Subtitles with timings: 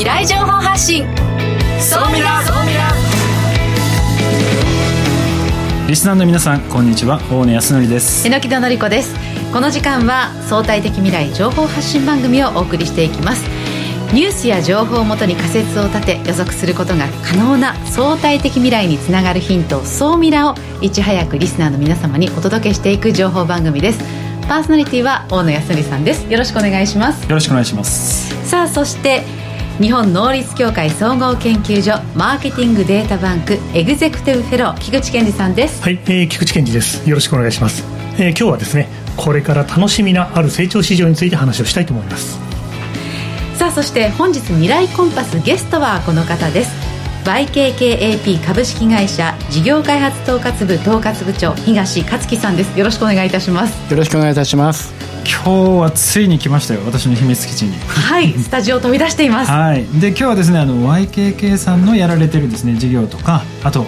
[0.00, 1.04] 未来情報発信。
[1.78, 2.90] そうみらそうみら
[5.86, 7.20] リスナーの皆さんこんにちは。
[7.30, 8.26] 大野康則です。
[8.26, 9.14] 榎木戸紀子です。
[9.52, 13.46] この時間は相対的未来情報発信番組をお送りしていきます。
[14.14, 23.98] ニュースや情報をもとに仮説を立て予測することが可能な相対的未来につながるヒント総ミラをいち早くリスナーの皆様にお届けしていく情報番組です。
[24.48, 26.26] パーソナリティは大野康則さんです。
[26.32, 27.22] よろしくお願いします。
[27.24, 28.48] よろしくお願いします。
[28.48, 29.24] さあそして
[29.80, 35.82] 日本能率協会総合研究所マーケティングデータバンクエグゼクティブフェロー菊池健二さんです。
[35.82, 37.08] はい、えー、菊池健二です。
[37.08, 37.82] よろしくお願いします、
[38.18, 42.38] えー、今日はですねこれから楽しみなある成長市場について話をしたいと思います。
[43.54, 46.89] さあそして本日未来コンパスゲストはこの方です
[47.24, 52.78] YKKAP 株式会社事業開発統括部統括部長東克樹さんです。
[52.78, 53.90] よろしくお願いいたします。
[53.90, 54.92] よろしくお願いいたします。
[55.24, 57.78] 今日はついに来ましたよ私の秘密基地に。
[57.86, 59.50] はい スタジオ飛び出しています。
[59.50, 59.84] はい。
[60.00, 63.86] で今日はですねあの YKK さんのやられてるですね事業とかあと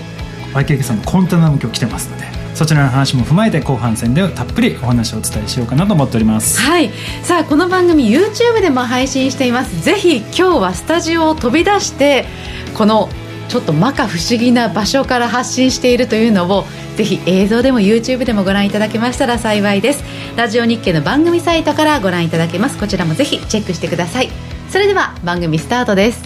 [0.54, 6.60] YKK さんのコンテナも今日来てますのでそちらの話も踏まえて後半戦でたっぷりお話をお伝えしようかなと思っております。
[6.60, 6.90] はい。
[7.22, 9.82] さあこの番組 YouTube でも配信しています。
[9.82, 12.26] ぜひ今日はスタジオを飛び出して
[12.74, 13.08] この
[13.52, 16.64] ちょっと摩訶不思議な場所から発信しているというのを
[16.96, 20.02] ぜひ映像でも YouTube でもご覧いただけましたら幸いです。
[20.36, 22.78] ラジオ日経の番組サイトからご覧いただけます。
[22.78, 24.30] こちらもぜひチェックしてください。
[24.70, 26.22] それでは番組スタートです。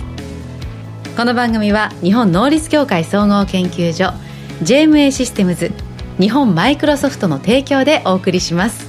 [1.16, 4.12] この番組は日本能率協会総合研究所
[4.62, 5.72] JMA システムズ
[6.20, 8.86] 日本マイクロソフトの提供でお送りします。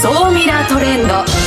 [0.00, 1.41] 総ミラートレンド。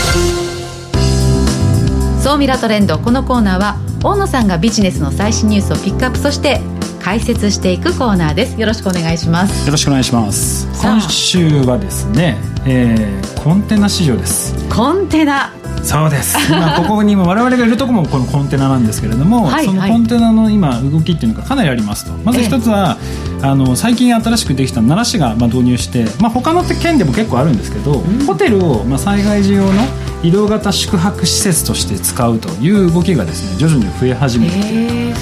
[2.25, 6.59] 総ミラトレンドこのコーナーは大野さんがビジネスの最新ニュースをピックアップそして
[6.99, 8.59] 解説していくコーナーです。
[8.59, 9.67] よろしくお願いします。
[9.67, 10.67] よろしくお願いします。
[10.81, 14.55] 今週はですね、えー、コンテナ市場です。
[14.75, 15.53] コンテナ
[15.83, 16.35] そうです。
[16.51, 22.11] 今ここにも我々がいるところもこのコンテナなんですけれども、はい、そのコンテナの今動きっていうのがかなりありますと。
[22.23, 22.97] まず一つは、
[23.39, 29.83] ええ、あの最近新しくできた奈良市がまあ導入して、まあ、他の県でも結構あるんですけど、うん、ホテルをまあ災害時用の
[30.25, 35.15] 移動型宿泊施設として使うという動きがですね徐々に増え始めている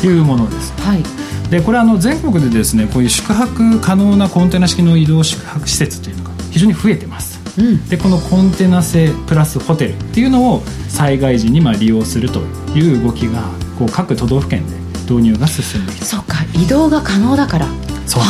[0.00, 0.72] というものです。
[0.80, 1.02] はい。
[1.50, 12.40] でこれあの全国でですねこういう宿泊可能なコンテナ式の移動宿泊施設というのが非常に増えてます、うん、でこのコンテナ製プラスホテルっていうのを災害時にまあ利用すると
[12.74, 13.42] いう動きが
[13.78, 17.66] こう各都道府県で導入が進んできてそうか移動が可能だから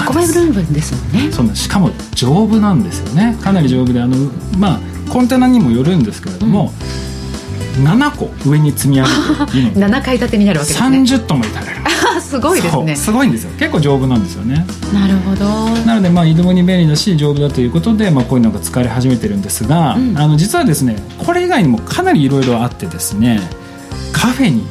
[0.09, 1.33] 運べるんですもんね。
[1.33, 3.37] そうしかも丈夫なんですよね。
[3.43, 4.17] かなり丈夫であの
[4.57, 6.73] まあコンテナにもよるんですけれども、
[7.79, 10.99] うん、7個上に積み上げていいの7 階建てになるわけですね。
[10.99, 11.73] 30トンも耐えら。
[11.73, 11.79] れ
[12.17, 12.97] るすごいですね。
[12.97, 13.51] すごいんですよ。
[13.57, 14.67] 結構丈夫なんですよね。
[14.93, 15.69] なるほど。
[15.87, 23.41] なのでまあ移動に便利だし丈夫だということで、まあ、こういうのが使われ始めてるんですが、うん、あの実はですねこれ以外にもかなりいろいろあってですね
[24.11, 24.67] カフェに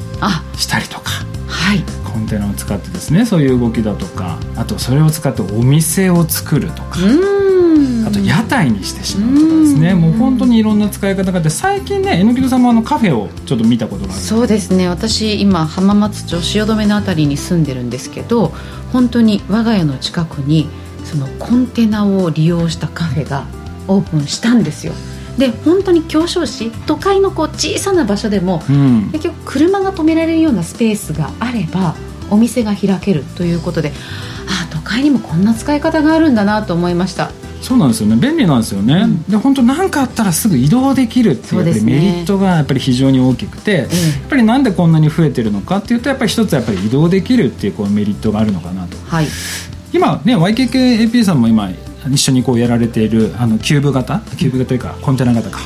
[0.57, 1.11] したりとか
[1.47, 1.83] はい。
[2.03, 7.42] コンテナを使ってですねそういう動きだとかあとそれを使ってお店を作るとかあ
[8.13, 9.93] と屋台にしてしまうとかですね。
[9.93, 14.87] もう本当にいろんな使い方があって最近ね榎木戸さんもあのカフェをちょっと見たことがあるそうですね。
[14.87, 18.53] 私今浜松町汐留の辺りに住んでるんですけど
[18.91, 20.67] 本当に我が家の近くに
[21.03, 23.45] そのコンテナを利用したカフェが
[23.87, 24.93] オープンしたんですよ。
[25.37, 31.95] で本当に狭小市都会のこう小さな場所でも、うん、結局車が止められるようなスペースがあれば
[32.29, 33.91] お店が開けるということで
[34.47, 37.31] ああ都会にもこんな使い方があるんだなと思いました
[37.63, 38.17] そうなんですよね。
[38.17, 43.89] 便利なんですよね、うん、で本当何かあったらすぐ移動できるっていうメリットがやっぱり非常に大きくて、ね、やっ
[44.29, 49.27] ぱりなんでこんなに増えてるのかっていうとやっぱり一つやっぱり移動できるっていうこうメリットがあるのかなと、はい、
[49.93, 51.71] 今ね YKKAP さんも今
[52.11, 54.19] 一緒にこうやられているあのキューブ型？
[54.37, 55.59] キューブ型というかコンテナ型か。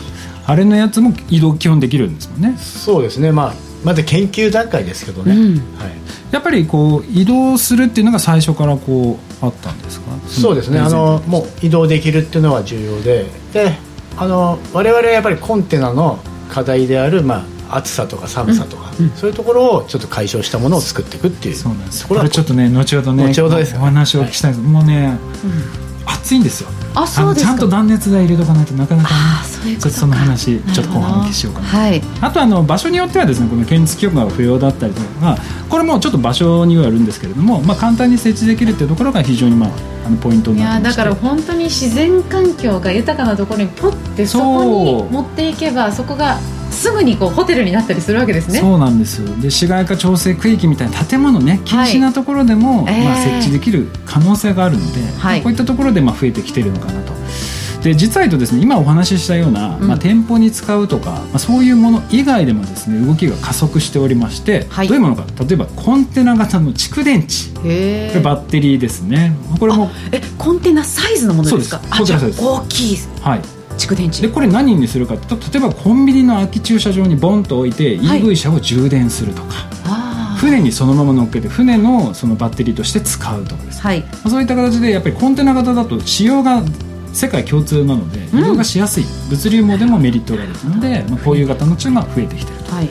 [0.46, 2.56] あれのやつも移動基本できるんですもんね。
[2.58, 3.32] そうですね。
[3.32, 3.54] まあ
[3.88, 5.92] まだ研究段階ですけどね、うん、はい、
[6.32, 10.12] やっぱりこう移動するっていうのが最初からこうあったんですか？
[10.28, 10.80] そうですね。
[10.80, 13.26] あのもう移動できるっていうのは重要で。
[13.54, 13.78] で
[14.18, 16.20] あの我々はやっぱりコンテナの
[16.50, 21.56] 課題である、まあ、暑さとか寒さとか、うん、そういうところをちょっと解消したものを作っていくっていう。
[21.56, 22.06] そうなんです。
[22.06, 23.76] これちょっとね後ほどね後ほどです。
[23.78, 26.12] お話を聞きたいです、はい、もうね、うん。
[26.12, 26.70] 暑いんですよ
[27.02, 29.10] あそうですちゃんと断熱材入れとかないとなかなか、
[29.66, 35.38] ね、ちょっとその話ちょっと後半お聞きしようかな、はい、あとあの場所によってはですねこの検出許可が不要だったりとか
[35.70, 39.70] これもちょっと場所にはよるんですけれども、まあ、簡単に設置できるっていうところが非常に、まあ、
[40.08, 41.02] あのポイントになってまして。
[41.02, 46.40] いやだから本当に自然環境が豊かなところにポッてそこに持っていけばそこが
[46.78, 48.60] すぐにこうホテルになったりするわけですね。
[48.60, 49.42] そうなんです。
[49.42, 57.14] で市街化調整区域みたいな建物ね禁止なところでも、はい、まあ、設置できる可能性があるので、はい、こういったところでまあ増えてきてるのかなと。
[57.84, 65.26] で実はとですね今お話ししたような、まあ、店舗に使うとか、まあ、そういうもの以外でもですね動きが加速しておりまして、はい、どういうものか。
[65.44, 67.56] 例えばコンテナ型の蓄電池。
[67.56, 69.36] これバッテリーですね。
[69.60, 71.80] これもえコンテナサイズのものですか？
[71.96, 72.44] そうです。
[72.44, 72.98] 大きい。
[73.22, 74.22] はい蓄電池。
[74.22, 79.54] でこれ何にするかと例えばコンビニの空き駐車場にボンと置いて EV 車を充電するとか、
[79.90, 86.64] はい、船にそのまま乗っけて船のそのバッテリーとして使うとかです、はい、そういった形でやっぱりコンテナ型だと仕様が
[87.14, 92.90] 世界共通なので移動がしやすい、うん、物流網でもメリットがあるので、まあ、こういう型のっていうのが増えてきてると、はい、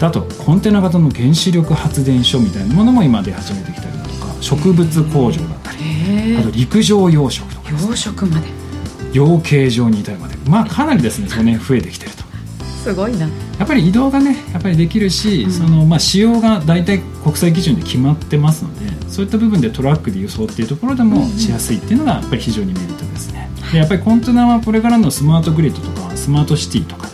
[0.00, 8.61] あとコンテナ型の原子力発電所みたいなものも今出始めてきたりだとか植物工場だったりあと陸上養殖とか、養殖まで
[9.12, 12.22] 養鶏場に至るまでまあかなりですねその辺増えてきてると。
[12.82, 13.28] すごいな。
[13.58, 27.08] やっぱり移動がねやっぱりできるし、うん、そのまあ仕様が大体国際基準で決まってますのでそういった部分でトラックで輸送っていうところでもしやすいっていうのがやっぱり非常にメリットですね、でやっぱりコンテナはこれからのスマートグリッドとかスマートシティとか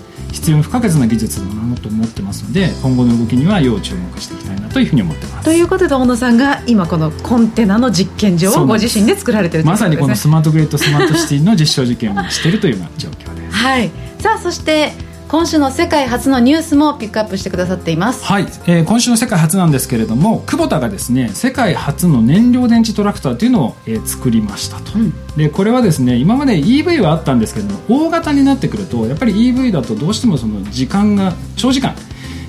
[0.48, 5.44] 必要不可欠な技術なのと思ってますので今後の動きには要注目していきたいなというふうに思ってます。
[5.44, 13.56] ということで小野さんが今このコンテナの実験場をご自身で作られてるということです、ね、まさにこのスマートグリッドスマートシティの実証実験をしているというような状況です。
[13.56, 13.90] はい。
[14.20, 14.92] さあそして
[15.28, 18.24] 今週の世界初のニュースもピックアップしてくださっています。
[18.24, 31.94] はい、えー、今週の世界初なんですけれども久保田がですね世界初の燃料電池トラクターというのを、えー、作りましたと、うん、でこれはですね今まで EV はあったんですけども大型になってくるとやっぱり EV だとどうしてもその時間が長時間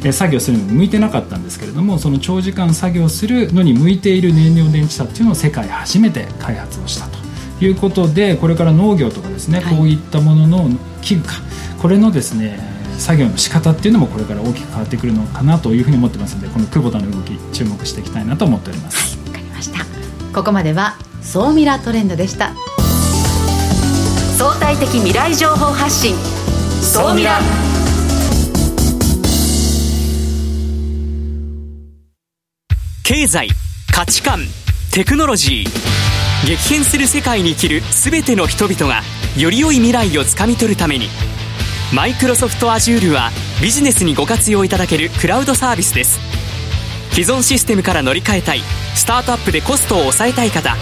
[0.06, 7.20] え作業するのに向いてなかったんですけれどもその長時間作業するのに向いている燃料電池車っていうのを世界初めて開発をしたと
[7.66, 10.70] いうことでこれから農業とかですね、はい、こういったものの
[11.02, 11.34] 器具か
[11.82, 12.60] これのですね
[12.98, 19.18] 作業の仕方っていうのもこれから大きく変わってくるのかなというふうに思ってますのでこの久保田の動き注目していきたいなと思っております。
[19.18, 19.86] はいわかりました。
[20.34, 22.52] ここまでは総ミラートレンドでした。
[24.38, 26.16] 相対的未来情報発信。
[26.82, 27.40] 総ミラ。
[33.04, 33.50] 経済
[33.94, 34.40] 価値観
[34.92, 35.90] テクノロジー。
[36.46, 39.02] 激変する世界に生きる全ての人々が
[39.38, 41.08] より良い未来をつかみ取るために
[41.92, 43.32] マイクロソフト Azure は
[43.64, 46.20] ビジネスにご活用いただけるクラウドサービスです。
[47.10, 48.62] 既存システムから乗り換えたい
[48.96, 50.78] スタートアップでコストを抑えたい方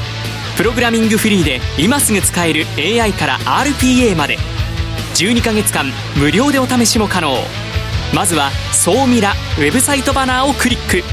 [0.57, 4.37] プログラミングフリーで今すぐ使える AI から RPA まで
[5.15, 5.85] 12ヶ月間
[6.17, 7.37] 無料でお試しも可能。
[8.13, 11.03] まずは「総ミラ」ウェブサイトバナーをクリック。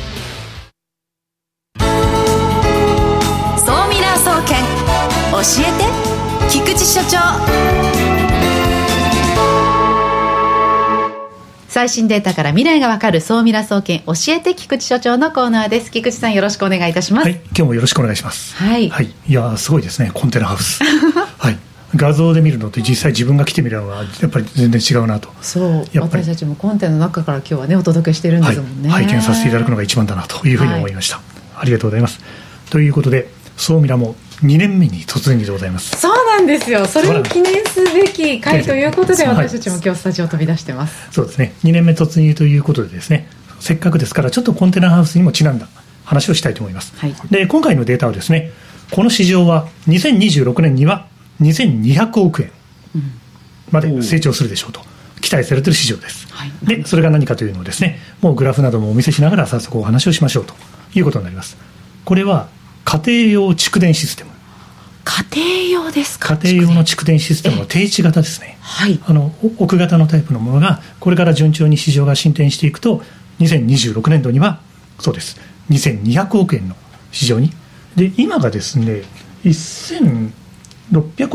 [11.85, 15.91] 最新データから未来がわかる総ミラ総研教えて菊池所長のコーナーです。
[15.91, 17.25] 菊池さんよろしくお願いいたします。
[17.25, 18.55] はい今日もよろしくお願いします。
[18.57, 20.83] はい、はい、いやすごいですねコンテナハウス。
[21.37, 21.59] はい。
[21.95, 25.29] 画像で見るのと実際自分が来てみるのはやっぱり全然違うなと。
[25.43, 26.01] そう。
[26.01, 31.25] 私たちもコンテナの中から今日はねお届けしてるんですもんね、はい、拝見させていただくのが一番だなというふうに思いました、はい、
[31.61, 32.19] ありがとうございます。
[32.71, 35.97] ということで総ミラも2年目に突入でございます。
[35.97, 36.87] そうなんですよ。
[36.87, 41.13] それに記念すべき回ということで私たちも今日スタジオ飛び出してます。
[41.13, 41.55] そうですね。
[41.65, 43.29] 2年目突入ということでですね。
[43.65, 45.69] せっかくですからちょっとコンテナハウスにもちなんだ
[46.05, 48.51] 話をしたいと思います、はい、で今回のデータはですね
[48.91, 51.09] この市場は2026年には
[51.41, 52.53] 2200億円
[53.71, 54.83] まで成長するでしょうと
[55.23, 60.55] 期待されている市場です、はい、でそれが何かというのをですねもうグラフなどもお見せしながら早速お話をしましょうと
[60.95, 61.57] いうことになります。
[62.05, 62.49] これは
[62.85, 64.31] 家庭用蓄電システム。
[65.05, 65.25] 家
[65.71, 66.37] 庭用ですか？
[66.37, 73.03] 家庭用の蓄電システムの定置型ですね、はい、あの奥型のタイプのものがこれから順調に市場が進展していくと
[73.39, 74.61] 2026年度には
[74.99, 75.37] そうです。
[75.71, 76.77] 2200億円の
[77.13, 77.51] 市場に。
[77.97, 79.03] で今がですね
[79.45, 80.33] 1600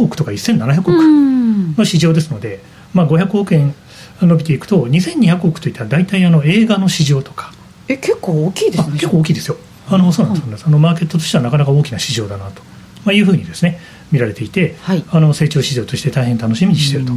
[0.01, 2.61] 億とか1700億の市場ですので、
[2.93, 3.73] まあ、500億円
[4.21, 7.53] 伸びていくと2200億といったら大体あの映画の市場とか。
[7.87, 8.93] え結構大きいですね。
[8.93, 9.57] 結構大きいですよ
[9.89, 12.61] あのそうなんです、うん、あのマーケットとしてはなかなか大きな市場だなと。
[13.05, 13.79] まあ、いうふうにですね
[14.11, 17.13] 見られていて、はい、あの成長市場として大変楽しみにしていると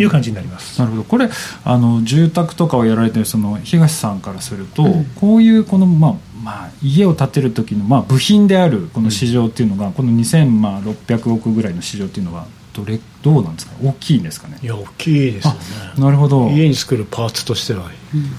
[0.00, 0.78] いう感じになります。
[0.78, 1.04] なるほど。
[1.04, 1.28] これ
[1.64, 13.72] あの住宅とかをやられてるその東さんからすると、うん、こういうこの、まあまあ、家を建てる時の、まあ、部品であるこの市場っていうのが、うん、この2600億ぐらいの市場っていうのはどれどうなんですか？
[13.82, 14.58] 大きいんですかね？
[14.62, 15.60] いや大きいですよね。
[15.98, 16.48] なるほど。
[16.50, 18.30] 家に作るパーツとしては、うん、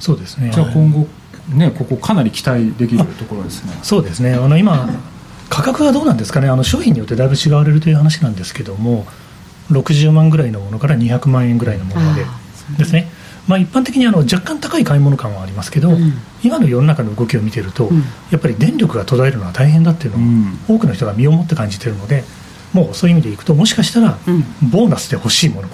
[0.00, 0.50] そうですね。
[0.52, 1.06] じゃあ今後
[1.48, 3.78] ねここかなり期待できるところですね。
[3.82, 4.34] そうですね。
[4.34, 4.88] あの今
[5.48, 6.48] 価格はどうなんですかね。
[6.48, 9.06] あの商品によってだいぶ違われるという話なんですけども
[9.70, 12.24] 60万ぐらいのものから200万円ぐらいのものまで
[12.78, 13.10] ですね。
[13.46, 22.24] まあ、一般的にあの若干高い買い物感はありますけど、うん、今の世の中の動きを見てると、うん、やっぱり電力が途絶えるのは大変だっていうのを、多くの人が身をもって感じているので、
[22.74, 24.18] もうそういう意味でいくともしかしたら、
[24.70, 25.68] ボーナスで欲しいもの、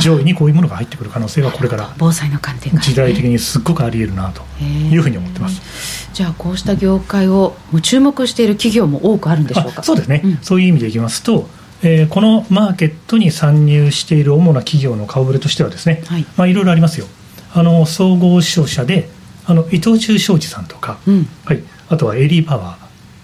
[0.00, 6.08] 上位にこういうものが入ってくる可能性はこれから防災の観点時代的にすっごくありえるなというふうに思ってます。
[6.14, 9.82] じゃあこうした業界を注目している企業も多くあるんでしょうか？
[9.82, 11.48] そうですね、うん、そういう意味でいきますと
[11.82, 16.24] えー、このマーケットに参入している主な企業の顔ぶれとしてはですね、はい。
[16.34, 17.06] まあ、いろいろありますよ。
[17.52, 19.10] あの総合商社で
[19.44, 22.78] あの伊藤忠商事さんとか、うん、はい、あとはエリーパワ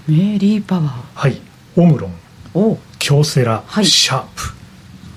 [0.08, 0.34] ー。
[0.34, 1.02] エリーパワー。
[1.14, 1.40] はい。
[1.76, 2.12] オムロン
[3.00, 4.54] 京セラ、はい、シャープ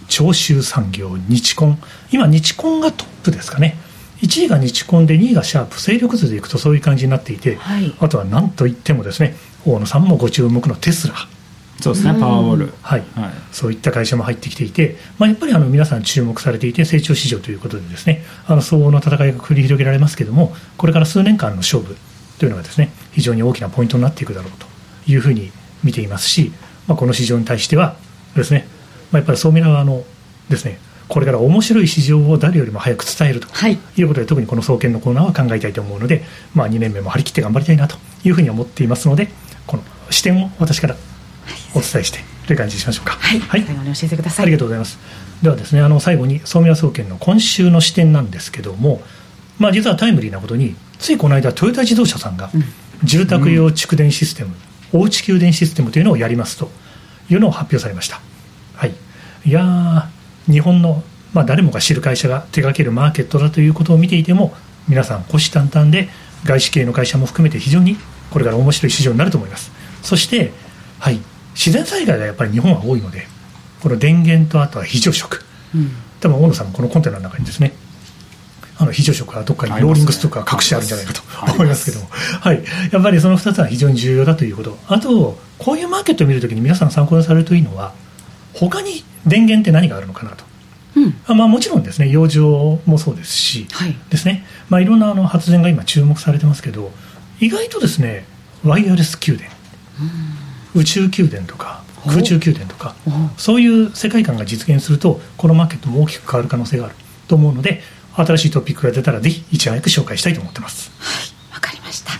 [0.07, 1.77] 長州産業日コン
[2.11, 3.77] 今日コンがトップですかね。
[4.21, 5.79] 1位が日コンで2位がシャープ。
[5.79, 9.35] 勢力図でいくとそういう感じになっていて、はい、あとは何といってもですね
[9.65, 11.13] 大野さんもご注目のテスラ。
[11.81, 21.97] そうですね、パワーウォール、はい、はい、そういった会社も入ってきていて、まあ、やっぱりあの皆さん注目されていて、成長市場ということで、ですねあの相応の戦いが繰り広げられますけれども、これから数年間の勝負
[22.39, 24.65] というのがですね非常に大きなポイントになっていくだろうと
[25.11, 25.51] いうふうに
[25.83, 26.53] 見ていますし、
[26.87, 27.95] まあ、この市場に対しては
[28.35, 28.67] ですね、
[29.11, 30.03] まあ、やっぱりそう見ながらの
[30.49, 33.47] ですねこれから面白い市場を誰よりも早く伝えると
[33.97, 36.23] いうことで、はい、特にこの総研のコーナーは考えたいと思うので、
[36.55, 39.29] まあ、2年目も張り切って頑張りたいなというふうに思っていますので、
[39.67, 40.95] この視点を私から
[41.75, 43.13] お伝えしてという感じにしましょうか。
[43.13, 44.43] はい、はい、最後に教えてください。
[44.43, 44.97] ありがとうございます。
[45.41, 49.01] ではですね、あの最後に総宮総研の今週の視点なんですけども、
[49.59, 52.49] まあ実はタイムリーなことに、ついこの間トヨタ自動車さんが
[53.03, 54.55] 住宅用蓄電システム、うん、
[54.93, 56.69] おうち給電システムというのをやりますと
[57.29, 58.21] いうのを発表されました。
[58.75, 58.93] はい。
[59.45, 60.07] いや
[60.47, 64.53] 日本のまあ誰もが知る会社が手掛けるマーケットだということを見ていても、
[64.87, 66.09] 皆さん虎視眈々で
[66.45, 67.97] 外資系の会社も含めて非常に
[68.29, 69.71] これから面白い市場になると思います。
[70.01, 70.51] そして
[70.99, 71.19] はい
[71.55, 73.27] 自然災害がやっぱり日本は多いので
[73.81, 75.43] この電源とあとは非常食、
[75.75, 77.73] うん、多分大野さんもこのコンテナの中にですね
[78.83, 81.21] あの非常食はどっかにローリングストックが隠してあるんじゃないかと
[81.53, 81.99] 思いますけど。
[82.03, 84.77] も、はい、やっぱりその2つは非常に重要だということ。
[84.87, 87.93] あとこういうマーケットを見るときに皆さん参考にされるといいのは
[88.53, 90.43] 他に電源って何があるのかなと。
[90.95, 92.09] うん、あまあ、もちろんですね。
[92.09, 94.45] 洋上もそうですし、はい、ですね。
[94.69, 96.91] まあ、いろんなあの発電が今注目されてますけど
[97.39, 98.25] 意外とですね
[98.63, 99.49] ワイヤレス給電、
[100.75, 102.95] 宇宙宮殿とか空中宮殿とか
[103.37, 106.95] そういう世界観が実現するとこのマーケットも大きく変わる可能性がある
[107.27, 107.81] と思うので
[108.15, 110.91] 新しいトピックが出たらぜひいち早く紹介したいと思ってます。
[110.99, 111.19] は
[111.51, 112.11] いわかりました。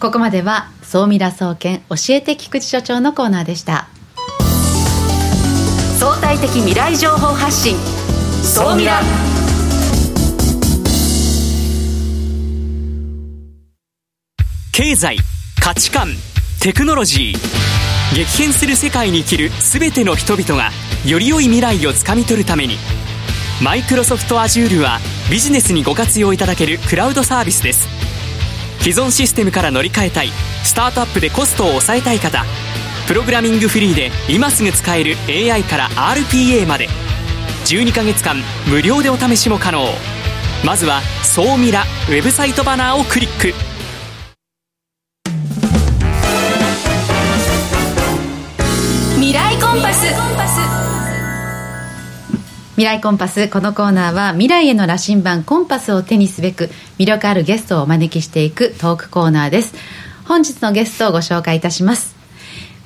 [0.00, 3.88] ここまでは総ミラ総研教えて菊池所長のコーナーでした。
[5.98, 7.76] 相対的未来情報発信
[8.42, 9.00] 総ミラ。
[14.72, 15.18] 経済
[15.60, 16.08] 価値観
[16.60, 17.60] テクノロジー。
[18.14, 20.70] 激変する世界に生きる全ての人々が
[21.06, 22.74] より良い未来をつかみ取るために
[23.62, 25.00] マイクロソフト Azure は
[25.30, 27.88] ビジネスにご活用いただけるクラウドサービスです。
[28.78, 30.30] 既存システムから乗り換えたい
[30.64, 32.42] スタートアップでコストを抑えたい方。
[33.06, 36.88] プログラミングフリーで今すぐ使える AI から RPA まで。
[37.66, 38.36] 12ヶ月間
[38.66, 39.86] 無料でお試しも可能。
[40.64, 43.69] まずは「総ミラ」ウェブサイトバナーをクリック。
[52.80, 53.46] 未来コンパス。
[53.48, 59.74] このコーナーは未来への羅針盤コンパスを手にすべく魅力あるゲストをお招きしていくトークコーナーです。
[60.24, 62.16] 本日のゲストをご紹介いたします。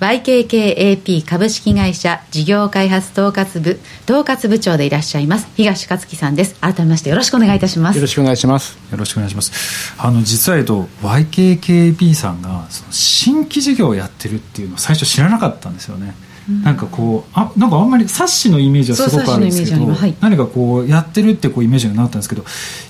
[0.01, 6.57] YKKAP 株式会社事業開発統括部統括部長でいらっしゃいます東克樹さんです。
[6.57, 7.95] 改めましてよろしくお願いいたします。
[7.95, 8.77] よろしくお願いします。
[8.91, 9.95] よろしくお願いします。
[9.97, 16.17] あの実はえっと YKKAP さんがその新規事業をやってるっていうのを最初知らなかったんですよね
[16.63, 22.45] なんかこうあなんかあんまり冊子のイメージはすごくあるんですけど、はい、何かこうやってるってこうイメージがなかったんですけど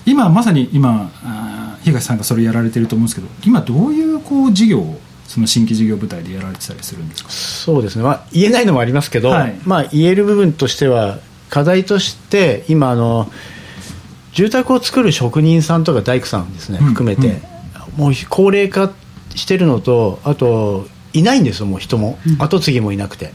[0.05, 1.09] 今まさに今
[1.83, 7.29] 東さんがそれやられてると思うんですけど今どういうこう事業をその新規事業部隊でやられてたりするんですか？
[7.29, 11.19] そうですね、まあ、言えないのもありますけど、はい、まあ、言える部分としては
[11.49, 13.31] 課題として今あの
[14.33, 17.39] 住宅を作る職人さんとか大工さんですね、含めて、うんうん、
[18.05, 18.91] もう高齢化
[19.33, 23.31] してるのとあといないんですよもう人も、うん、後継ぎもいなくて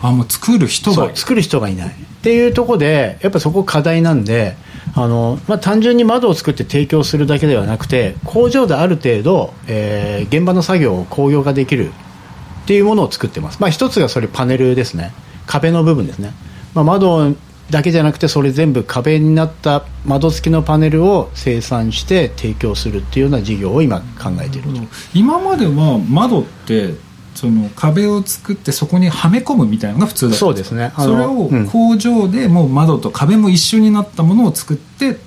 [0.00, 1.88] あもう作る人が作る人がいない。
[1.88, 4.56] っていうところでやっぱそこ課題なんで
[4.94, 11.90] あの、まあ、単純に窓を作って提供するだけではなくて工場である程度、えー、現場の作業を工業化できる。
[11.90, 15.14] っていうものを作ってます、まあ、一つがそれパネルですね。
[15.46, 16.32] 壁の部分ですね、
[16.74, 17.34] まあ、窓
[17.70, 24.68] だけじゃなくてそれ全部壁になった窓付きのパネルを生産して提供するっていうような事業を今考えている
[25.14, 26.94] 今までは窓って
[27.38, 30.92] その壁を作ってそこにはめ込むみたいなのが普通だったそうですね。
[30.96, 35.18] それを工場でもう窓と壁も一緒になったものを作って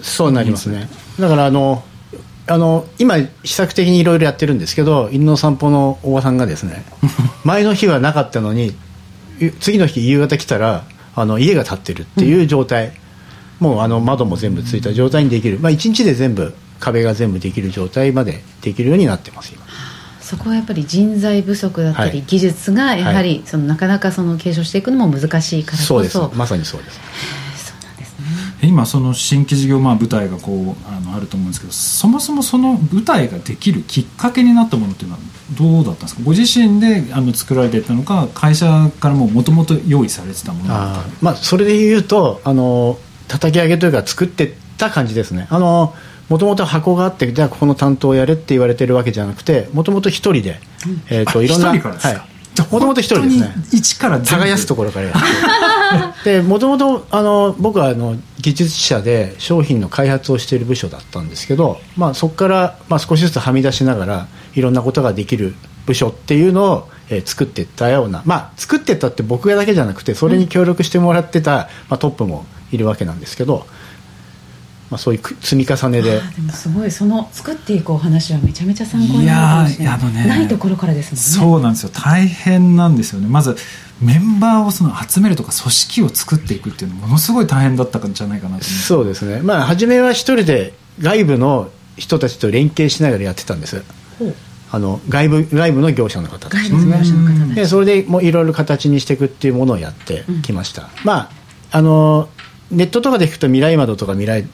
[0.00, 0.88] そうなりますね。
[1.18, 1.82] だからあの
[2.46, 6.84] あの今試作的にいろいろやってるんですけど犬の散歩のおばさんがですね
[7.42, 8.72] 前の日はなかったのに
[9.58, 10.84] 次の日夕方来たら
[11.16, 12.92] あの家が建ってるっていう状態、
[13.60, 19.66] うん、もうあの窓も全部ついた状態にできる、まあ、1日で全部壁が全部できる状態までできるようになってます今。
[20.26, 25.86] そこはやっぱり人材不足だったり、技術がやはり、そのなかなかその継承していくのも難しいからこそ。
[25.86, 26.18] そうです。
[26.36, 27.00] まさにそうです。
[28.62, 35.20] 今その新規事業まあ舞台がこうあのあると思うんですけどそもそもその舞台ができるきっかけになったものっていうのは
[35.56, 36.22] どうだったんですか？
[36.24, 45.46] ご自身であの作られていたのか会社からももともと用意されてたものあ、まあ、それで言うとあの叩き上げというか作ってった感じですね。
[45.50, 45.94] あの
[46.28, 52.36] もともと箱があってじゃあここの担当をやれって言われてるわけじゃなくてもともと一人で、うん、えーと、いろんなはい。
[52.70, 53.54] もともと一人ですね。
[53.72, 65.54] 一から耕すところからやって でもともと僕はあの技術者で商品の開発をしている部署だったんですけど、まあ、そこから、まあ、少しずつはみ出しながらいろんなことができる
[65.84, 73.66] 部署っていうのを、えー、作っていったような、まあ、作っていったって僕だけじゃなくてそれに協力してもらってた、まあ、トップもいるわけなんですけど、
[74.90, 76.20] まあ、そういう積み重ねで。
[76.36, 79.94] でもすごいその作っていくお話はめちゃめちゃ参考になるかもしれない。
[79.94, 81.50] あの、ね、ないところからですもんね。
[81.52, 81.90] そうなんですよ。
[81.92, 83.20] 大変なんですよ。
[83.20, 83.56] ねまず
[84.00, 89.40] メンバーをその集めるとか組織を作っていくっていうのものすごい大変だったんじゃないかなとそうですね。
[89.42, 93.82] まあ初めは一人で外部の人たちと連携しながらやってたんです。
[94.70, 97.54] あの外部外部の業者の方たちですね。
[97.54, 101.30] でそれでもういろいろ形にしていくっていうものをやってきました、うん、まあ
[101.70, 102.28] あの
[102.70, 104.46] ネットとかで聞くと未来窓とか未来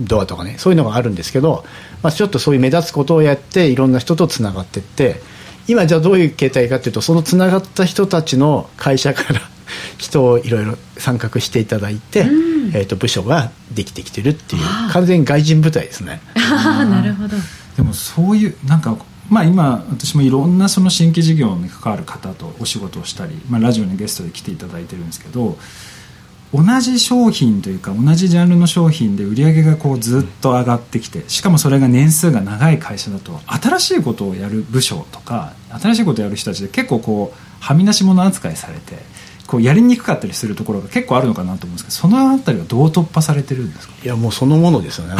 [0.00, 1.64] ドアとかねそういうのがあるんですけど、
[2.02, 5.20] まあ、ちょっとそういう目立つことをやっていろんな人とつながっていって
[5.68, 9.40] 今じゃあどういう形態かというとそのつながった人たちの会社から
[9.98, 16.20] 人をいろいろ参画していただいて、うん、えー、と部署ができてきてるっていう完全に外人部隊ですね。
[16.34, 17.36] なるほど。
[17.76, 18.96] でもそういうなんか
[19.30, 25.56] まあ、今私もいろんなその新規事業に関わる方とお仕事をしたり、まあ、ラジオにゲストで来ていただいてるんですけど
[26.52, 38.98] 同じ商品というか同じジャンルの商品で売り上げがこうずっと上がってきてしかもそれが年数が長い会社だと新しいことをやる部署とか新しいことをやる人たちで結構こうはみ出し物扱いされて
[39.46, 43.94] こうやりにくかったりするところが結構あるのかなと思うんですけどそのあたりはどう突破されてるんですか？
[44.04, 45.14] いやもうそのものですよね。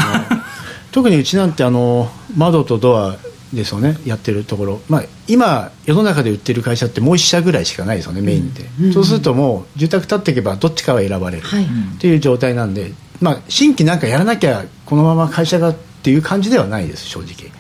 [0.93, 3.17] 特にうちなんてあの窓とドア
[3.53, 17.51] ですよねやってるところ、まあ、今世の中で売ってる会社ってもう1社ぐらいしかないですよねメインで、うん、そうするともう住宅建っていけばどっちかは選ばれるっていう状態なんで、まあ、新規なんかやらなきゃこのまま会社がっていう感じではないです正直。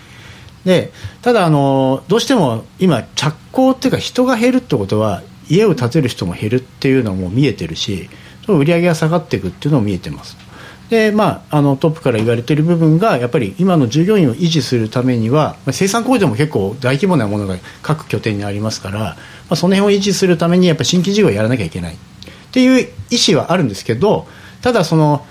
[0.64, 8.10] でただあのどうしても今着工っていうか人が減るってことは家を建てる人も減るっていうのも見えてるし
[8.46, 10.36] 売り上げが下がっていくっていうのも見えてます
[10.90, 19.16] でまあ、あのトップから言われている部分がやっぱり今の従業員を維持するためには生産工場も結構大規模なものが各拠点にありますから、ま
[19.50, 21.98] あ、その辺を維持するためにやっぱ新規事業をやらなきゃいけないっ
[22.50, 24.26] ていう意思はあるんですけど
[24.62, 25.24] ただその、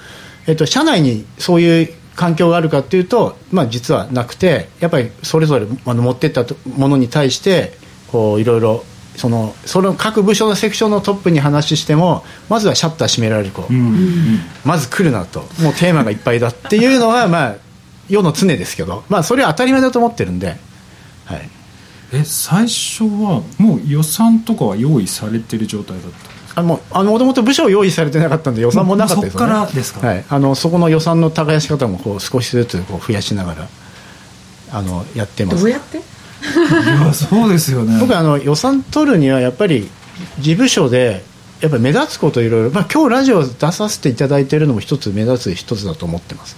[0.47, 6.45] えっと、社内にそういう環境があるかというと、まあ、実はなくてやっぱりそれぞれあの持っていった
[6.77, 7.73] ものに対して
[8.11, 8.85] こういろいろ
[9.19, 15.41] そのその各部署のセクションのトップに話してもまずはシャッター閉められる子、うん、まず来るなと。
[15.62, 17.55] もうテーマがいっぱいだっていうのがまあ
[18.08, 20.55] 世の常ですけど、まあ、それは当たり前だと思ってるんで、
[21.25, 21.49] はい、
[22.13, 26.12] え最初はもう予算とかは用意されてる状態だっ
[26.55, 26.79] たあも
[27.19, 33.67] ともと部署用意されてなかったんで予算もなかったですよね、そこからですか、はい、あのそこの予算の耕し方もこう少しずつこう増やしながら
[34.71, 35.60] あのやってます。
[35.60, 35.99] どうやって？
[36.41, 37.97] いやそうですよね。
[37.99, 39.89] 僕あの予算取るにはやっぱり
[40.39, 41.23] 事務所で
[41.62, 46.56] やっぱり目立つこといろいろ、まあ、今日ラジオ出させていただいているのも一つ目立つ一つだと思ってます。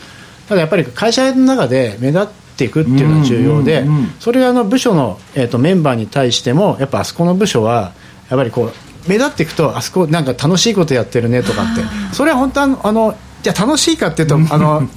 [0.47, 3.85] ただやっぱり会社の中で目立っていくっていうのは重要で、
[4.19, 7.93] それがあの部署の、えーと、メンバーに対してもやっぱあそこの部署は
[8.29, 11.81] やっぱりこう目立っていくとあそこなんか楽しいことやってるねとかって。
[12.13, 14.87] それは本当はあのじゃ楽しいかっていうとあの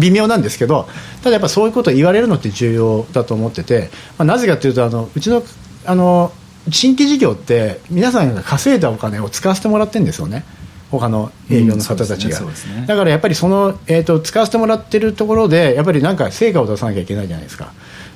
[0.00, 0.88] 微妙なんですけど
[1.22, 5.42] ただやっぱそういうことを言われるのって重要だと思ってて、まあ、なぜかというとあのうちの
[5.86, 6.32] あの
[6.70, 10.44] 新規事業って皆さんが稼いだお金を使わせてもらってるんですよね。
[10.90, 17.72] 他の営業の方たちが、うんねね、だからやっぱりその、えーと、使わせてもらってるところでやっぱりなんか成果を出さなきゃいけないじゃないですか。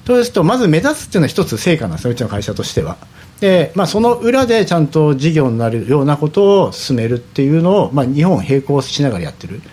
[0.07, 2.96] そうするとまず目立つっていうのは一つ成果なんですようちの会社としては。
[3.40, 9.61] で、まあ、その裏でちゃんと事業になるようなことを進めるっていうのを、まあ、日本並行しながらやってる。
[9.61, 9.68] で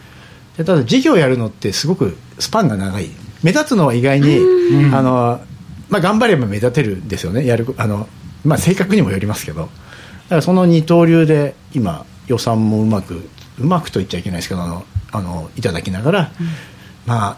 [0.58, 3.10] ただ事業やるのってすごくスパンが長い。
[3.44, 4.40] 目立つのは意外に、
[4.94, 5.40] あの
[5.90, 7.46] まあ、頑張れば目立てるんですよね。
[7.46, 8.08] やるあの、
[8.44, 9.62] まあ、性格にもよりますけど。
[9.62, 9.68] だ
[10.30, 16.48] からその二刀流で今予算もうまくうまくと言っちゃいけないですけどあのあのいただきながら、うん、
[17.06, 17.38] まあ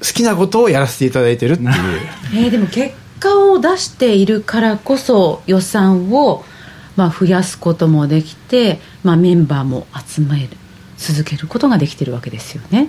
[0.00, 1.70] 好きなことをやらせていただいてるっていう。
[2.34, 6.44] えー、でも結果を出しているからこそ予算を
[6.96, 10.48] まあ、増やすこともできて、まあ、メンバーも集める
[10.96, 12.88] 続けることができてるわけですよね。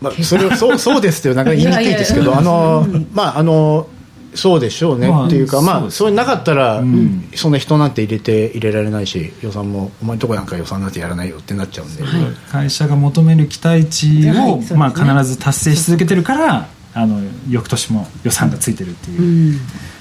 [0.00, 3.88] まあ、それはそうそうですってなんか言いにくいですけどあの、まああの
[4.34, 12.12] そうでしょうね、まあ、っていうか、まあ、それなかったら、うん、そんな人なんて入れて入れられないし予算もお前のとこなんか予算なんてやらないよってなっちゃうんで、はい、
[12.50, 19.58] 会社が求める期待値を、はい、まあ、必ず達成し続けてるからあの翌年も予算がついてるっていう、うん、い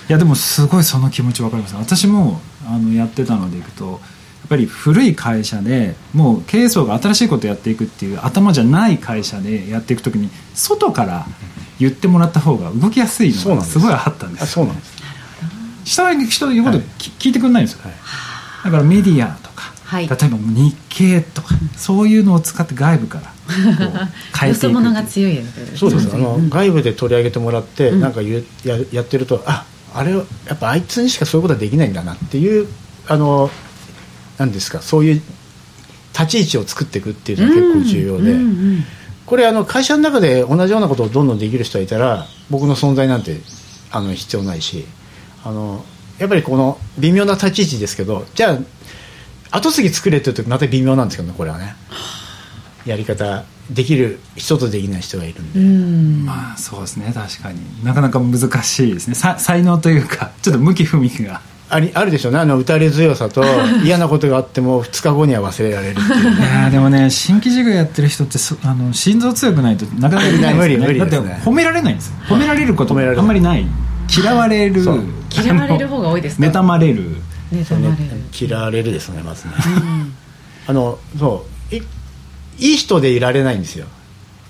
[0.08, 1.76] やでもすごいその気持ち分かります。
[1.76, 4.00] 私もあのやってたのでいくと
[4.52, 11.26] ぱり古い会社でもう経営層が新しいことやっていくっていう頭じゃない会社でやっていく時に外から
[11.80, 15.02] 言ってもらった方が動きやすいのがすごいあったんですそうなんです。
[15.86, 23.34] 下は人の言うこと、聞いてくれないんですよ、はい、だからメディアとか、はい、例えば日経とか、そういうのを使って外部から
[24.38, 25.42] 変えていくよが強い
[25.76, 26.14] そうです。
[26.14, 28.42] あの、外部で取り上げてもらって、うん、なんかや
[28.92, 30.22] やってるとああれや
[30.54, 32.68] っぱあいつにしかそういうことはできないんだなっていう
[33.08, 33.50] あの
[34.42, 34.82] なんですか？
[34.82, 35.22] そういう
[36.14, 38.44] 立ち位置を作っていくっていうのは結構重要で、うんうんう
[38.80, 38.84] ん。
[39.26, 43.38] これあの会社の中で同じようなことをどんどんできる人がいたら僕の存在なんて
[43.92, 44.86] あの必要ないし
[45.44, 45.86] あの
[46.18, 48.60] やっぱりこの微妙な立ち位置ですけどじゃ
[49.52, 51.76] あ後継ぎ作れって言うとまた微妙なんですけどねこれはね。
[52.86, 55.60] やり方できる人とできない人がいるんで。
[55.60, 56.26] ん。
[56.26, 57.12] まあそうですね。
[57.14, 57.60] 確かに。
[57.86, 59.16] なかなか難しいですね。
[59.16, 61.42] 才能というかちょっと向き不向きが
[61.74, 62.40] ありあるでしょうね。
[62.40, 63.44] あの打たれ強さと
[63.84, 73.66] 嫌なことがあっても2日後には忘れられるっていう、ね、いやでもね新規事業やってる人ってあの心臓強くないとなかなかできないですよ、ね、無理無理、ね、だって褒められないんです褒められることあんまりない。
[74.14, 74.84] 嫌われる
[75.34, 76.46] 嫌われる方が多いですか？
[76.46, 77.16] 妬まれる。
[77.54, 77.98] 妬まれる
[78.38, 80.14] 嫌われるですねまずね、うん、
[80.68, 81.76] あのそう。
[81.76, 81.82] い
[82.60, 83.86] いい人でいられないんですよ。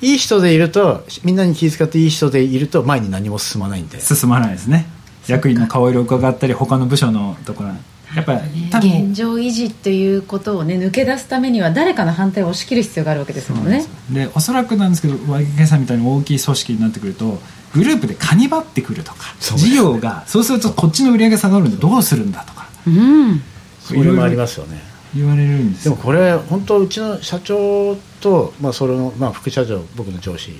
[0.01, 3.99] いい人でいるとみんなに気遣っていい人でいると前に何も進まないんで。
[4.01, 4.87] 進まないですね
[5.27, 7.69] 役員の顔色を伺ったり他の部署のところ
[8.15, 9.07] やっぱり、多分。
[9.07, 13.85] 現状維持っていうことをね抜け出すためには誰かの反対を押し切る必要があるわけですもんね。
[14.11, 17.39] でおそらくなんですけど YK さんみたいに大きい組織になってくると
[17.73, 23.41] グループでカニバってくるとか事業がそうするとこっちの売り上げ下がるんでどうするんだとか、うん、
[23.79, 24.91] そういうのもありますよね。
[25.15, 30.51] 言われるんですでもこれ本当うちの社長と、まあ、それの、まあ、副社長僕の上司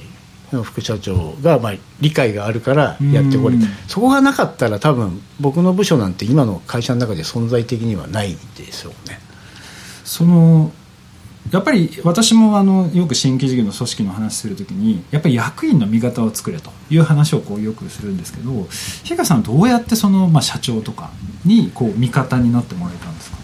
[0.56, 3.56] の副社長がまあ理解があるからやってこれ。
[3.88, 9.20] そこがなかったら多分僕の部署なんて今の会社の中で存在的にはないですよね。
[10.04, 10.72] その
[11.52, 18.68] やっぱり私もあのよく新規事業の組織の話するときにやっぱり役員の味方を作れという話をこうよくするんですけど
[19.04, 21.10] 日川さんどうやってその、まあ、社長とか
[21.44, 23.38] にこう味方になってもらえたんですか？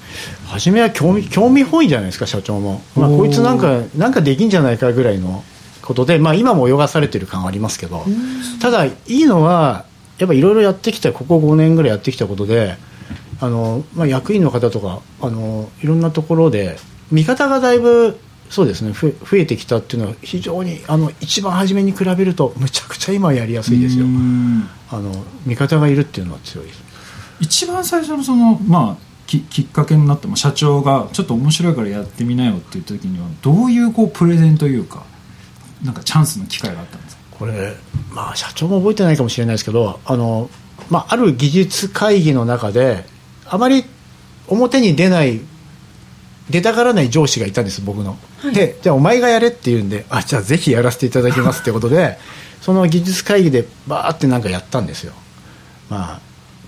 [0.48, 5.44] 初めは興味興味本位じゃないですか社長も、まあ、こいつなんかなんかできんじゃないかぐらいの
[5.88, 8.04] ことで、まあ、今も泳がされてる感はありますけど、
[8.62, 9.86] ただいいのは
[10.18, 12.76] やっぱいろいろやってきたここ5年ぐらいやってきたことで
[13.40, 16.78] あの、まあ、役員の方とかあのいろんなところで
[17.10, 18.20] 見方がだいぶ
[18.50, 24.06] そうですね増えてきたっていうのは非常にあの一番初めに比べるとむちゃくちゃ今やりやすいですよ。
[24.90, 25.12] あの
[25.46, 26.84] 味方がいるっていうのは強いです。
[27.40, 35.04] 一番最初のそのまあききっかけになっても社長がちょっと面白いからやってみなよっていう時にはどういうこうプレゼンというか
[35.84, 37.76] なんかチャンスの機会があったんですこれ、
[38.12, 40.50] まあ、社長も覚えてないかもしれないですけどあの、
[40.90, 43.06] まあ、ある技術会議の中で
[43.46, 43.86] あまり
[44.48, 45.42] 表に出ない
[46.50, 52.18] 出たがらない上司がいたんです僕の、はい、でじゃあお前がやれって言うんであじゃあぜひやらせていただきますってことで
[52.62, 55.14] その技術会議でバーってなんかやったんですよ。
[55.90, 56.20] まあ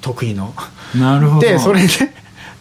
[0.01, 0.53] 得意の。
[0.95, 1.47] なるほど。
[1.47, 1.87] でそれで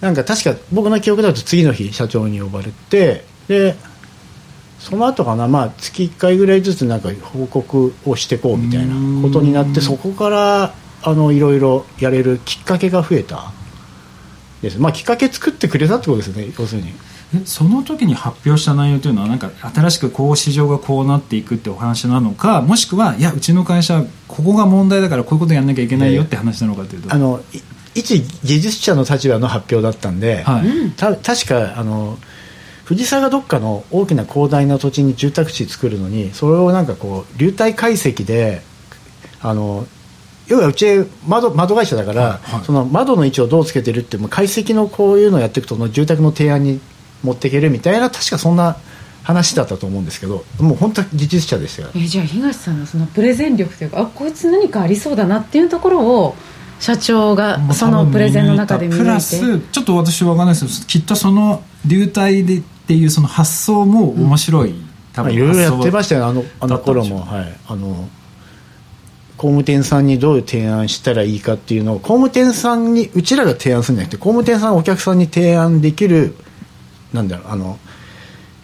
[0.01, 3.77] なんか確か僕の記憶だと次の日社長に呼ばれてで
[4.79, 13.53] その後かな、まあ、月1回ぐらいずつなんか報告をしていこうみたいなことになってそこからあのいろいろやれるきっかけが増えた。
[14.63, 16.93] です、まあ、きっかけ作ってくれたってことですね要するに。
[17.45, 27.43] その時に発表した内容というのはなんか新しくこう市場がこうなっていくってお話なのかもしくはいやうちの会社ここが問題だからこういうことやんなきゃいけないよって話なのかというと、あの
[27.95, 32.19] 一技術者の立場の発表だったんで、はい、た確かあの
[32.89, 38.63] 藤沢がどっかの大きな広大な土地に住宅地作るのにそれをなんかこう流体解析で
[39.43, 39.87] あの
[40.47, 46.81] 要はうち窓窓会社だから、はいはい、その窓の位置をどうつけてるっても解析のこういうのをやっていくとの住宅の提案に
[47.23, 48.79] 持っていけるみたいな確かそんな
[49.23, 51.91] 話だったと思うんですけどもう本当技術者ですよ。
[51.95, 56.35] えじゃあ東さんのそのプレゼン力というかあこいつ何かありそうだなっていうところを
[56.81, 59.05] 社長がそのプレゼンの中で見抜いて。
[59.05, 67.21] プラスちょっと私は分かんないですけどきっとその流体でっていうその発想も面白い、うん、多分いろいろやってましたよあのあの頃も。
[67.21, 67.57] はい。
[67.67, 68.09] あの
[69.37, 76.35] 工務店さんにどういう提案したらいいかっていうのを工務店さんにうちらが提案するんじゃなくて工務店さんお客さんに提案できる
[77.13, 77.79] なんだろうあの、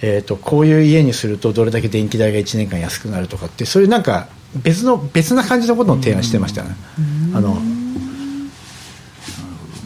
[0.00, 6.70] えーと、こういう家にするとどれだけ電気代が1年間安くなるとかってそういうなんか別の別な感じのことを提案してましたね。
[7.34, 7.56] あの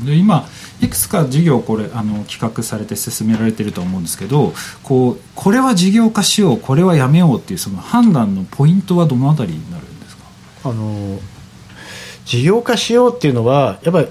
[0.07, 0.48] で今
[0.81, 10.71] いくつか事業これあの企画されて進められてると思うんですけどこうこれは事業化しようこれはやめようっていうその判断のポイントはどのあたりになるんですか？
[10.71, 11.19] あの
[12.25, 14.09] 事業化しようっていうのはやっぱり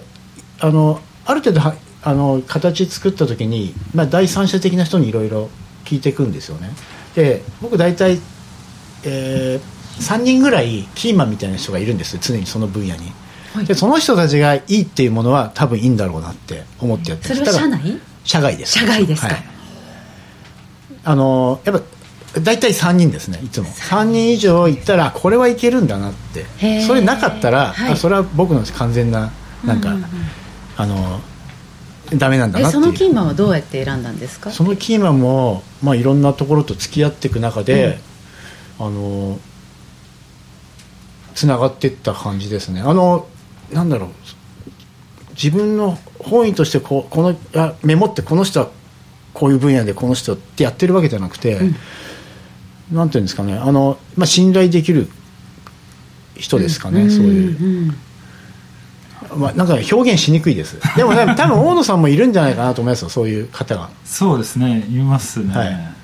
[0.60, 5.50] あのある程度はあの形作った時に、まあ、第三者的な人にいろいろ
[5.86, 6.72] 聞いていくんですよね
[7.16, 8.20] で僕大体、
[9.04, 9.60] えー、
[10.02, 13.12] 3人ぐらいキーマンみたいな人がいるんです常にその分野に。
[13.65, 18.00] でその人たちがいいっていうものは多分いいんだろうなって思ってやってそれは社内？
[18.24, 18.74] 社外です。
[18.80, 19.43] 社外ですか、はい、
[21.04, 23.67] あのやっぱ大体3人ですねいつも。
[23.67, 26.82] 3人以上いったらこれはいけるんだなって。
[26.82, 29.32] それなかったら、はい、それは僕の完全な
[29.65, 30.04] なんか、うんうん。
[30.04, 30.10] うん、
[30.76, 31.22] あの
[32.15, 34.52] ダメなんだなそのキーマンはどうやって選んだんですか？
[34.52, 38.00] そのキーマンも、まあ、いろんなところと付き合っていく中で、
[38.80, 39.39] うん、あの
[41.34, 42.82] つながっていった感じですね。
[42.82, 43.28] あの
[43.72, 44.10] なんだろう。
[45.32, 48.70] 自分の本意としてここのあメモってこの人は
[49.34, 51.76] こういう分野でこの人ってやってるわけじゃなくて、うん、
[52.92, 53.56] なんていうんですかね。
[53.56, 55.08] あの、まあ、信頼できる
[56.36, 57.64] 人ですかね、うん、そういう。
[57.64, 57.98] うん
[59.36, 60.80] まあ、なんか表現しにくいです。
[60.96, 63.90] でもね多分大野さんもいるんじゃないかなと思いますよそういう方が。
[64.06, 65.97] そうですねいますね、はい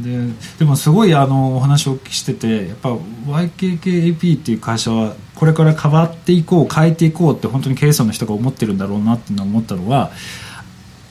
[0.00, 0.16] で
[0.60, 10.10] でもすごいあのお話をお聞きしててやっぱ YKKAP っていう会社はこれから変わっていこう変えていこうって本当に経営者の人が思ってるんだろうなっていうのを思ったのは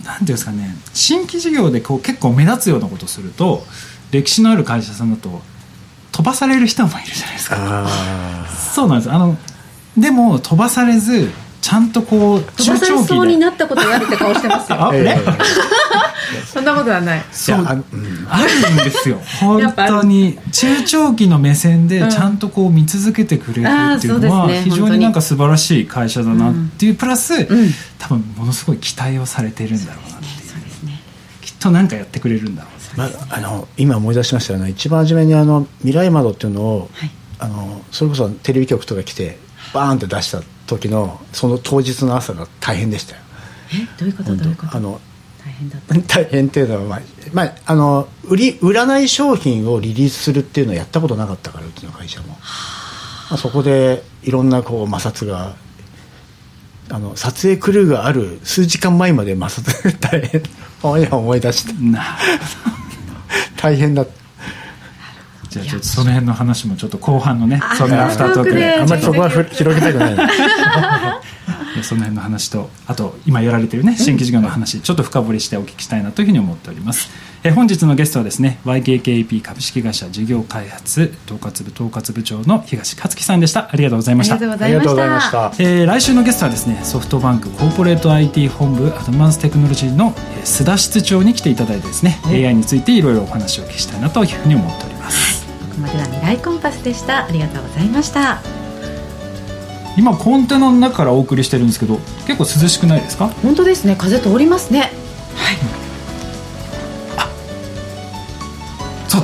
[0.05, 3.63] 何ていうんですかね新規事業でこう結構目立つようなことをすると
[4.11, 5.41] 歴史のある会社さんだと
[6.13, 7.87] 飛ばされる人もいるじゃないですか。
[8.73, 9.11] そうなんです。
[9.11, 9.37] あの
[9.97, 11.29] でも飛ばされず
[11.61, 14.77] ちゃんとこう飛ばされそうになったことがあるって顔してますよ
[16.45, 17.23] そんなことはない。
[17.31, 17.65] そう。
[17.65, 19.21] あ,、るんですよ。
[19.39, 27.45] 本当に中長期の目線でちゃんとこう見続けてくれるっていうのは非常になんか素晴らしい会社だなっていうプラス、
[27.99, 30.31] 多分ものすごい期待をされてるんだろうなっていう。
[31.41, 34.71] きっと何かやってくれるんだろうまあ、あの今思い出しましたよね。
[34.71, 39.37] 一番初めにあの未来窓っていうのを、はい、あのそれこそテレビ局とか来て
[39.71, 43.21] バーンって出した時のその当日の朝が大変でしたよ。
[43.73, 44.35] えどういうこと？
[44.35, 44.75] どういうこと？
[44.77, 44.99] あの大
[45.59, 45.95] 変だった。
[45.95, 47.01] 大変っていうのは、まあ
[47.33, 52.35] まあ、あの売り売らない商品をリリースするっていうのはやったことなかったからうちの会社も、ま
[53.31, 55.55] あ、そこでいろんなこう摩擦が
[56.89, 60.41] あの撮影クルーがある数時間前まで摩擦大変。
[61.11, 61.73] 思い出して。
[63.57, 64.11] 大変だった
[65.57, 68.75] じゃあちょっとその辺の話もちょっと後半のねそんなアフタートークで。
[68.75, 70.17] あんまりそこは広げたくない。
[71.83, 77.09] その辺の話とあと今やられてるね新規事業の話、ちょっと深掘りしてお聞きしたいなというふうに思っております。
[77.43, 83.69] え本日のゲストはですね YKKP 株式会社事業開発統括部統括部長の東克樹さんでした。
[83.71, 84.35] ありがとうございました。
[84.35, 85.53] ありがとうございました。
[85.59, 95.36] えー、来週のゲストはですねソフトバンクコーポレート IT 本部アドバンステクノロジーの須田室長に来ていただいてですね AI についていろいろお話をお聞きしたいなというふうに思っております
[95.77, 97.25] ここまでは未来コンパスでした。
[97.25, 98.41] ありがとうございました。
[99.95, 103.27] 今コンテナの中からお送りしてるんですけど結構涼しくないですか？
[103.43, 103.95] 本当ですね。
[103.95, 104.79] 風通りますね。
[104.79, 104.89] はい。
[107.17, 107.29] あ
[109.07, 109.23] そう。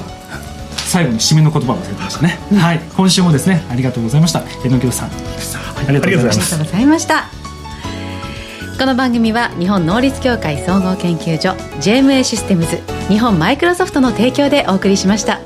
[0.78, 2.80] 最後に締めの言葉を忘れてましたね、うん、はい。
[2.96, 4.42] 今週もですねありがとうございました。
[4.64, 5.10] 榎木さん。
[5.10, 5.12] あ
[5.90, 6.18] りがとうご
[6.66, 7.30] ざいました。
[8.78, 15.40] この番組は日本能率協会総合研究所 JMA システムズ日本マイクロソフトの提供でお送りしました。